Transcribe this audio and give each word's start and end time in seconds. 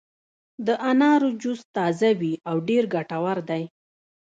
د 0.65 0.67
انارو 0.89 1.29
جوس 1.41 1.61
تازه 1.75 2.09
وي 2.19 2.33
او 2.49 2.55
ډېر 2.69 2.83
ګټور 2.95 3.37
دی. 3.49 3.63